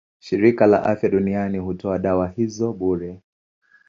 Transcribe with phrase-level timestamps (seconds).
[0.19, 3.21] Shirika la Afya Duniani hutoa dawa hizo bure.